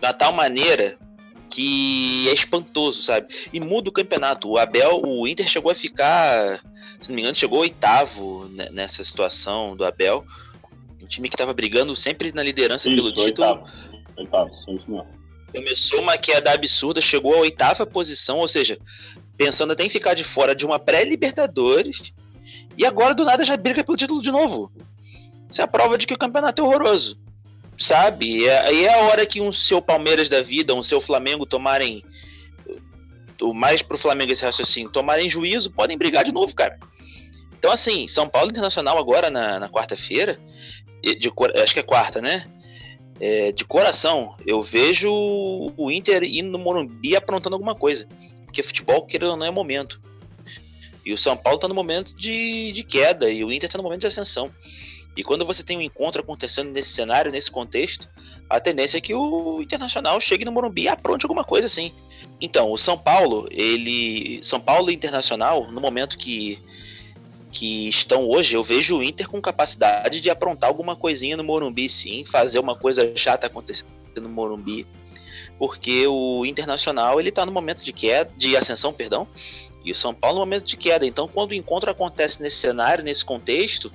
[0.00, 0.96] da tal maneira
[1.50, 3.26] que é espantoso, sabe?
[3.52, 4.48] E muda o campeonato.
[4.48, 6.62] O Abel, o Inter chegou a ficar,
[7.00, 10.24] se não me engano, chegou oitavo nessa situação do Abel.
[11.02, 13.48] Um time que estava brigando sempre na liderança isso, pelo título.
[13.48, 13.66] Oitavo,
[14.16, 15.06] oitavo, isso mesmo.
[15.54, 18.78] Começou uma queda absurda, chegou à oitava posição, ou seja,
[19.38, 22.12] pensando até em ficar de fora de uma pré-Libertadores,
[22.76, 24.70] e agora do nada já briga pelo título de novo.
[25.50, 27.18] Isso é a prova de que o campeonato é horroroso
[27.78, 28.40] sabe?
[28.40, 32.02] E é, é a hora que um seu Palmeiras da vida, um seu Flamengo tomarem
[33.40, 36.76] o mais pro Flamengo esse raciocínio, tomarem juízo, podem brigar de novo, cara.
[37.56, 40.38] Então, assim, São Paulo Internacional agora na, na quarta-feira,
[41.02, 42.46] de, acho que é quarta, né?
[43.20, 48.08] É, de coração, eu vejo o Inter indo no Morumbi aprontando alguma coisa.
[48.58, 50.00] Porque futebol, querendo ou não, é momento.
[51.06, 53.84] E o São Paulo tá no momento de, de queda, e o Inter tá no
[53.84, 54.50] momento de ascensão.
[55.16, 58.08] E quando você tem um encontro acontecendo nesse cenário, nesse contexto,
[58.50, 61.92] a tendência é que o Internacional chegue no Morumbi e apronte alguma coisa assim.
[62.40, 64.40] Então, o São Paulo, ele.
[64.42, 66.60] São Paulo e Internacional, no momento que,
[67.52, 71.88] que estão hoje, eu vejo o Inter com capacidade de aprontar alguma coisinha no Morumbi,
[71.88, 73.84] sim, fazer uma coisa chata acontecer
[74.16, 74.84] no Morumbi.
[75.58, 79.28] Porque o Internacional ele tá no momento de queda, de ascensão, perdão,
[79.84, 81.06] e o São Paulo no momento de queda.
[81.06, 83.92] Então, quando o encontro acontece nesse cenário, nesse contexto,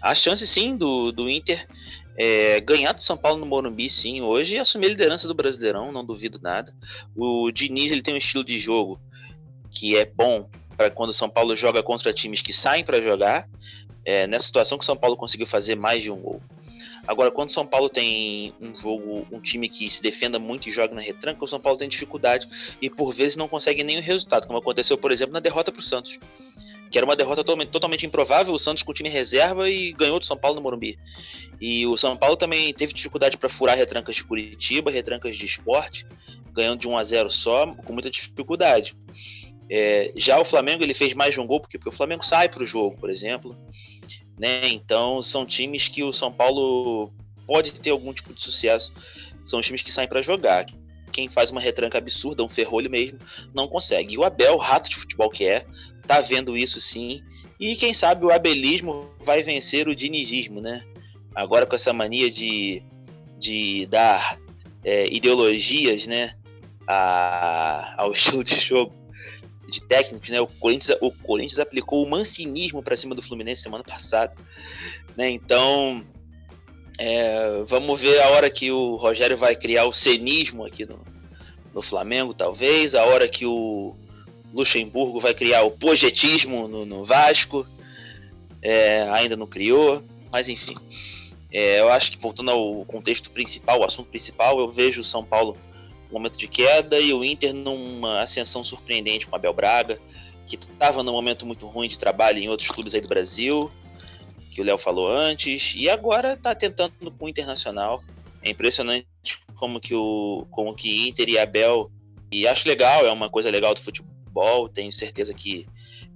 [0.00, 1.66] a chance sim do, do Inter
[2.18, 5.92] é, ganhar do São Paulo no Morumbi sim hoje e assumir a liderança do Brasileirão,
[5.92, 6.74] não duvido nada.
[7.16, 9.00] O Diniz ele tem um estilo de jogo
[9.70, 13.48] que é bom para quando o São Paulo joga contra times que saem para jogar.
[14.04, 16.42] É, nessa situação que o São Paulo conseguiu fazer mais de um gol.
[17.08, 20.72] Agora, quando o São Paulo tem um jogo, um time que se defenda muito e
[20.72, 22.46] joga na retranca, o São Paulo tem dificuldade
[22.82, 25.82] e por vezes não consegue nenhum resultado, como aconteceu, por exemplo, na derrota para o
[25.82, 26.20] Santos
[26.90, 30.18] que era uma derrota totalmente, totalmente improvável, o Santos com o time reserva e ganhou
[30.18, 30.98] do São Paulo no Morumbi.
[31.60, 36.06] E o São Paulo também teve dificuldade para furar retrancas de Curitiba, retrancas de esporte,
[36.52, 38.96] ganhando de 1 a 0 só, com muita dificuldade.
[39.70, 42.48] É, já o Flamengo ele fez mais de um gol, porque, porque o Flamengo sai
[42.48, 43.54] para o jogo, por exemplo.
[44.38, 44.68] Né?
[44.68, 47.12] Então são times que o São Paulo
[47.46, 48.92] pode ter algum tipo de sucesso.
[49.44, 50.66] São times que saem para jogar.
[51.10, 53.18] Quem faz uma retranca absurda, um ferrolho mesmo,
[53.54, 54.14] não consegue.
[54.14, 55.66] E o Abel, rato de futebol que é,
[56.06, 57.22] tá vendo isso sim.
[57.58, 60.84] E quem sabe o abelismo vai vencer o dinizismo, né?
[61.34, 62.82] Agora com essa mania de,
[63.38, 64.38] de dar
[64.84, 66.34] é, ideologias, né?
[66.86, 68.97] A, ao estilo de jogo
[69.68, 70.40] de técnicos, né?
[70.40, 74.34] O Corinthians, o Corinthians aplicou o mancinismo para cima do Fluminense semana passada,
[75.16, 75.28] né?
[75.28, 76.02] Então,
[76.98, 80.98] é, vamos ver a hora que o Rogério vai criar o cenismo aqui no,
[81.74, 83.94] no Flamengo, talvez, a hora que o
[84.52, 87.66] Luxemburgo vai criar o projetismo no, no Vasco,
[88.62, 90.02] é, ainda não criou,
[90.32, 90.76] mas enfim.
[91.52, 95.24] É, eu acho que voltando ao contexto principal, o assunto principal, eu vejo o São
[95.24, 95.56] Paulo
[96.12, 100.00] momento de queda e o Inter numa ascensão surpreendente com o Abel Braga,
[100.46, 103.70] que estava num momento muito ruim de trabalho em outros clubes aí do Brasil,
[104.50, 108.02] que o Léo falou antes, e agora está tentando com o Internacional.
[108.42, 109.06] É impressionante
[109.56, 111.90] como que o como que Inter e Abel
[112.30, 114.68] e acho legal, é uma coisa legal do futebol.
[114.68, 115.66] Tenho certeza que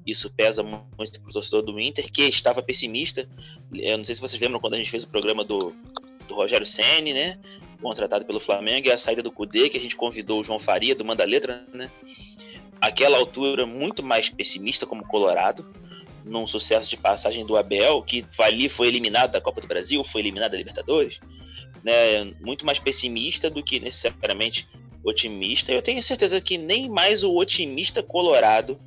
[0.07, 3.29] isso pesa muito para o torcedor do Inter, que estava pessimista.
[3.73, 5.75] Eu não sei se vocês lembram quando a gente fez o programa do,
[6.29, 7.39] do Rogério Ceni, né?
[7.83, 10.95] Contratado pelo Flamengo, e a saída do Cudê, que a gente convidou o João Faria,
[10.95, 11.91] do Manda Letra, né?
[12.81, 15.71] Aquela altura, muito mais pessimista como Colorado,
[16.25, 20.21] num sucesso de passagem do Abel, que ali foi eliminado da Copa do Brasil, foi
[20.21, 21.21] eliminado da Libertadores,
[21.83, 22.25] né?
[22.41, 24.69] Muito mais pessimista do que necessariamente
[25.05, 25.73] otimista.
[25.73, 28.79] Eu tenho certeza que nem mais o otimista colorado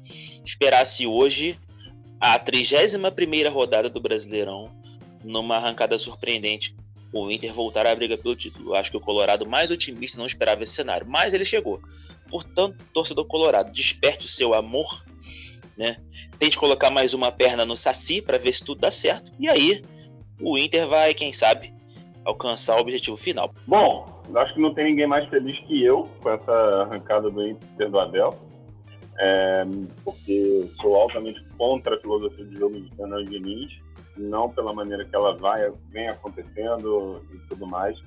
[0.45, 1.60] esperasse hoje
[2.19, 4.71] a 31 rodada do Brasileirão
[5.23, 6.75] numa arrancada surpreendente.
[7.17, 8.75] O Inter voltar à briga pelo título.
[8.75, 11.80] Acho que o Colorado mais otimista não esperava esse cenário, mas ele chegou.
[12.30, 15.06] Portanto, torcedor colorado, desperte o seu amor,
[15.78, 15.95] né?
[16.38, 19.32] Tente colocar mais uma perna no saci para ver se tudo dá certo.
[19.39, 19.82] E aí,
[20.41, 21.74] o Inter vai, quem sabe,
[22.26, 23.53] alcançar o objetivo final.
[23.66, 27.89] Bom, acho que não tem ninguém mais feliz que eu com essa arrancada do Inter
[27.89, 28.38] do Abel,
[29.18, 29.63] é,
[30.03, 33.84] porque sou altamente contra a filosofia de jogo de Fernando Diniz,
[34.18, 37.97] não pela maneira que ela vai, vem acontecendo e tudo mais.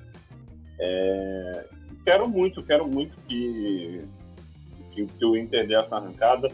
[0.80, 1.66] É,
[2.04, 4.00] quero muito, quero muito que,
[4.92, 6.48] que, que o Inter dê essa arrancada.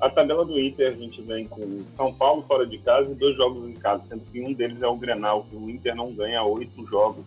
[0.00, 3.36] A tabela do Inter a gente vem com São Paulo fora de casa e dois
[3.36, 6.42] jogos em casa, sendo que um deles é o Grenal, que o Inter não ganha
[6.42, 7.24] oito jogos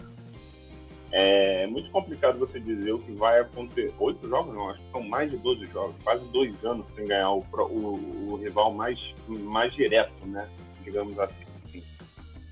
[1.11, 3.93] É muito complicado você dizer o que vai acontecer.
[3.99, 7.31] Oito jogos, não, acho que são mais de 12 jogos, quase dois anos sem ganhar
[7.31, 10.49] o, o, o rival mais, mais direto, né?
[10.84, 11.42] Digamos assim.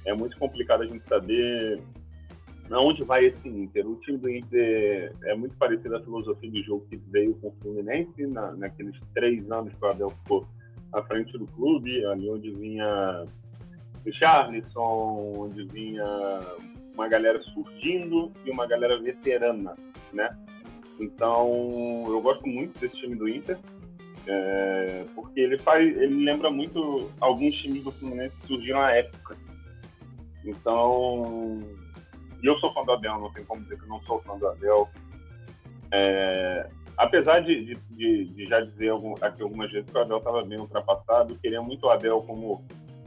[0.06, 1.82] É muito complicado a gente saber
[2.72, 3.88] aonde vai esse Inter.
[3.88, 7.56] O time do Inter é muito parecido à filosofia de jogo que veio com o
[7.62, 10.48] Fluminense na, naqueles três anos que o Abel ficou
[10.94, 13.26] à frente do clube, ali onde vinha
[14.06, 16.06] o Charlison, onde vinha
[16.94, 19.76] uma galera surgindo e uma galera veterana,
[20.14, 20.30] né?
[21.00, 23.58] Então, eu gosto muito desse time do Inter,
[24.28, 29.36] é, porque ele faz, ele lembra muito alguns times do Fluminense que surgiram à época.
[30.44, 31.60] Então,
[32.44, 34.90] eu sou fã do Abel, não tem como dizer que não sou fã do Abel.
[35.92, 40.18] É, apesar de, de, de, de, já dizer algum, aqui algumas vezes que o Abel
[40.18, 42.66] estava bem ultrapassado, eu queria muito o Abel como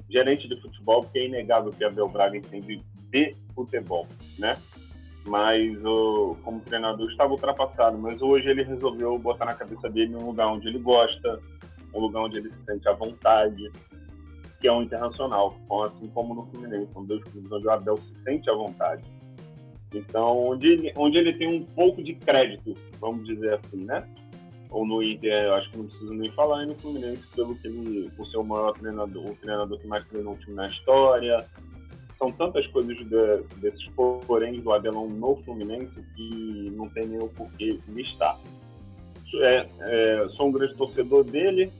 [0.09, 4.07] gerente de futebol, porque é inegável que Abel Braga entende de futebol,
[4.39, 4.57] né?
[5.27, 10.27] Mas o, como treinador estava ultrapassado, mas hoje ele resolveu botar na cabeça dele um
[10.27, 11.41] lugar onde ele gosta,
[11.95, 13.73] um lugar onde ele se sente à vontade,
[14.73, 15.57] um internacional,
[15.87, 19.03] assim como no Fluminense, são dois clubes onde o Abel se sente à vontade.
[19.93, 24.05] Então, onde ele, onde ele tem um pouco de crédito, vamos dizer assim, né?
[24.71, 28.11] Ou no Inter, acho que não preciso nem falar, e no Fluminense, pelo que ele,
[28.17, 31.47] por ser o maior treinador, o treinador que mais treinou o time na história,
[32.19, 33.87] são tantas coisas de, desses
[34.27, 38.39] porém do Abelão no Fluminense que não tem nem o porquê listar.
[39.37, 41.73] É, é, sou um grande torcedor dele,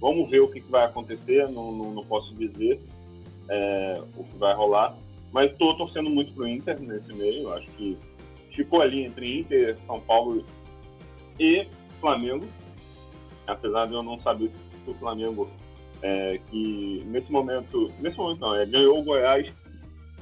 [0.00, 2.80] vamos ver o que, que vai acontecer, não, não, não posso dizer
[3.48, 4.96] é, o que vai rolar,
[5.32, 7.96] mas estou torcendo muito pro Inter nesse meio, acho que
[8.54, 10.44] ficou ali entre Inter, São Paulo
[11.38, 11.66] e
[12.00, 12.46] Flamengo,
[13.46, 14.50] apesar de eu não saber
[14.84, 15.48] se o Flamengo
[16.02, 19.52] é, que nesse momento, nesse momento não, é, ganhou o Goiás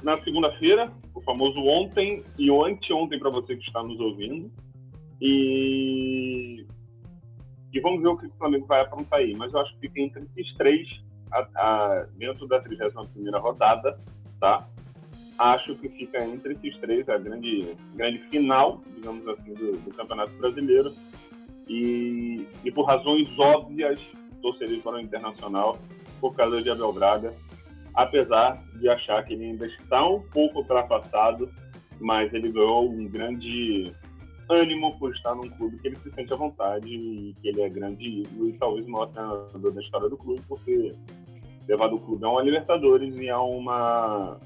[0.03, 4.51] na segunda-feira, o famoso ontem e o anteontem para você que está nos ouvindo.
[5.19, 6.65] E,
[7.73, 9.35] e vamos ver o que o Flamengo vai aprontar aí.
[9.35, 10.87] Mas eu acho que fica entre esses três
[11.31, 13.99] a, a, dentro da 31 rodada,
[14.39, 14.67] tá?
[15.37, 20.31] Acho que fica entre esses três a grande, grande final, digamos assim, do, do Campeonato
[20.33, 20.91] Brasileiro.
[21.67, 23.99] E, e por razões óbvias,
[24.41, 25.77] torceria para o Internacional
[26.21, 27.33] por causa de Abel Braga
[27.97, 31.51] apesar de achar que ele ainda está um pouco ultrapassado,
[31.99, 33.91] mas ele ganhou um grande
[34.49, 37.69] ânimo por estar num clube que ele se sente à vontade e que ele é
[37.69, 40.93] grande ídolo e talvez o maior treinador da história do clube, porque
[41.67, 44.39] levado o clube a uma Libertadores e a uma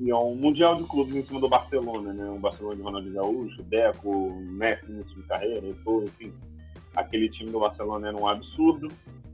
[0.00, 2.24] e a um Mundial de Clubes em cima do Barcelona, né?
[2.30, 6.32] Um Barcelona de Ronaldinho Gaúcho, Deco, Messi início de carreira, Eto'o, enfim.
[6.94, 8.88] Aquele time do Barcelona era um absurdo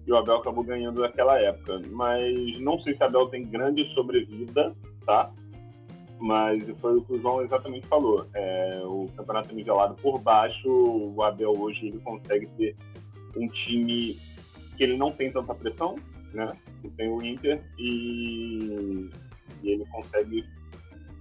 [0.07, 1.83] e o Abel acabou ganhando naquela época.
[1.91, 4.75] Mas não sei se o Abel tem grande sobrevida,
[5.05, 5.31] tá?
[6.25, 8.27] Mas foi o que o João exatamente falou.
[8.33, 12.75] É, o campeonato é nivelado por baixo, o Abel hoje ele consegue ter
[13.37, 14.19] um time
[14.75, 15.97] que ele não tem tanta pressão,
[16.33, 16.57] né?
[16.81, 19.11] Que tem o Inter e,
[19.63, 20.47] e ele consegue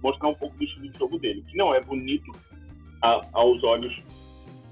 [0.02, 2.32] mostrar um pouco do estilo de jogo dele, que não é bonito
[3.02, 3.94] a, aos olhos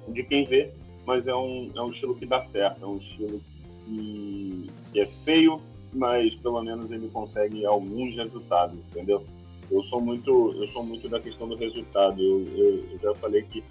[0.09, 0.72] de quem vê,
[1.05, 3.39] mas é um, é um estilo que dá certo, é um estilo
[3.85, 5.61] que, que é feio,
[5.93, 9.22] mas pelo menos ele consegue alguns resultados, entendeu?
[9.73, 10.31] Eu sou muito,
[10.62, 12.23] eu sou muito da questão do resultado.
[12.23, 13.64] Eu, eu, eu, já falei que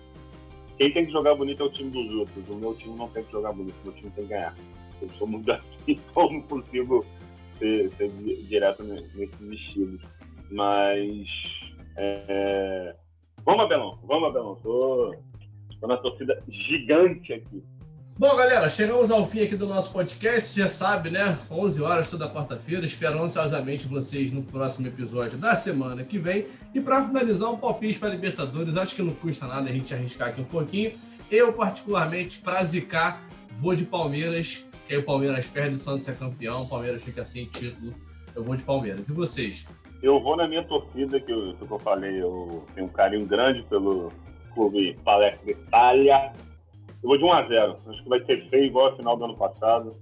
[0.75, 2.49] quem tem que jogar bonito é o time dos outros.
[2.49, 4.55] O meu time não tem que jogar bonito, o meu time tem que ganhar.
[4.99, 7.05] Eu sou muito assim, então não consigo
[7.59, 8.09] ser, ser
[8.47, 10.01] direto nesses estilos.
[10.49, 11.27] Mas
[11.97, 12.95] é...
[13.45, 14.55] vamos, Abelão, vamos, Abelão.
[14.55, 15.15] Tô,
[15.79, 17.63] tô na torcida gigante aqui.
[18.21, 20.55] Bom, galera, chegamos ao fim aqui do nosso podcast.
[20.55, 21.39] Já sabe, né?
[21.49, 22.85] 11 horas toda quarta-feira.
[22.85, 26.45] Espero ansiosamente vocês no próximo episódio da semana que vem.
[26.71, 28.77] E para finalizar, um palpite para Libertadores.
[28.77, 30.91] Acho que não custa nada a gente arriscar aqui um pouquinho.
[31.31, 34.67] Eu, particularmente, para zicar, vou de Palmeiras.
[34.87, 36.61] Que aí o Palmeiras perde, o Santos é campeão.
[36.61, 37.91] O Palmeiras fica sem título.
[38.35, 39.09] Eu vou de Palmeiras.
[39.09, 39.67] E vocês?
[40.03, 42.21] Eu vou na minha torcida, que eu, que eu falei.
[42.21, 44.13] Eu tenho um carinho grande pelo
[44.53, 46.31] clube Palestra Itália
[47.03, 47.77] eu vou de 1x0.
[47.87, 49.95] Acho que vai ser feio igual a final do ano passado.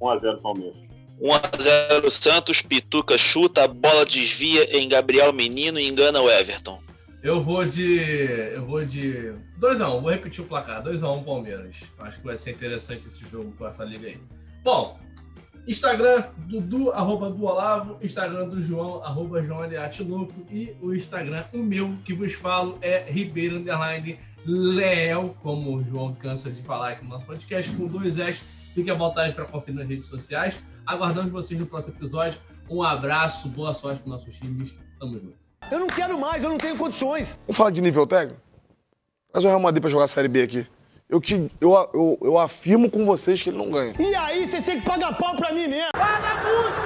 [0.00, 0.76] 1x0 Palmeiras.
[1.20, 6.80] 1x0 Santos, Pituca chuta, a bola desvia em Gabriel Menino e engana o Everton.
[7.22, 7.98] Eu vou de.
[8.54, 9.32] Eu vou de.
[9.60, 10.82] 2x1, vou repetir o placar.
[10.82, 11.76] 2x1 Palmeiras.
[12.00, 14.18] Acho que vai ser interessante esse jogo com essa liga aí.
[14.64, 14.98] Bom,
[15.66, 19.60] Instagram Dudu, arroba do Olavo, Instagram do João, arroba João
[20.08, 25.84] Louco, e o Instagram, o meu, que vos falo, é Ribeiro Underline Léo, como o
[25.84, 28.42] João cansa de falar aqui no nosso podcast, com dois S.
[28.74, 30.62] Fique à vontade para conferir nas redes sociais.
[30.86, 32.40] Aguardamos vocês no próximo episódio.
[32.68, 34.76] Um abraço, boa sorte para nossos times.
[34.98, 35.36] Tamo junto.
[35.70, 37.38] Eu não quero mais, eu não tenho condições.
[37.46, 38.40] Vamos falar de nível técnico?
[39.30, 40.66] Traz o Real Madrid pra jogar a Série B aqui.
[41.08, 43.94] Eu, que, eu, eu, eu afirmo com vocês que ele não ganha.
[43.98, 45.90] E aí, vocês têm que pagar pau pra mim mesmo.
[45.94, 46.81] Vagabundo!